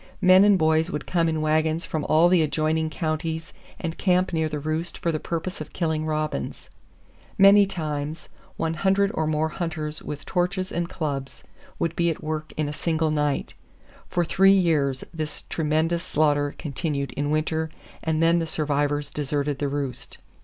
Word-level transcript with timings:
Men 0.19 0.43
and 0.43 0.57
boys 0.57 0.89
would 0.89 1.05
come 1.05 1.29
in 1.29 1.41
wagons 1.41 1.85
from 1.85 2.05
all 2.05 2.27
the 2.27 2.41
adjoining 2.41 2.89
counties 2.89 3.53
and 3.79 3.99
camp 3.99 4.33
near 4.33 4.49
the 4.49 4.57
roost 4.57 4.97
for 4.97 5.11
the 5.11 5.19
purpose 5.19 5.61
of 5.61 5.73
killing 5.73 6.07
robins. 6.07 6.71
Many 7.37 7.67
times, 7.67 8.23
[Page 8.23 8.57
108] 8.57 9.11
100 9.11 9.11
or 9.13 9.27
more 9.27 9.49
hunters 9.49 10.01
with 10.01 10.25
torches 10.25 10.71
and 10.71 10.89
clubs 10.89 11.43
would 11.77 11.95
be 11.95 12.09
at 12.09 12.23
work 12.23 12.51
in 12.57 12.67
a 12.67 12.73
single 12.73 13.11
night. 13.11 13.53
For 14.07 14.25
three 14.25 14.53
years 14.53 15.03
this 15.13 15.43
tremendous 15.49 16.01
slaughter 16.03 16.55
continued 16.57 17.11
in 17.11 17.29
winter,—and 17.29 18.23
then 18.23 18.39
the 18.39 18.47
survivors 18.47 19.11
deserted 19.11 19.59
the 19.59 19.67
roost." 19.69 20.17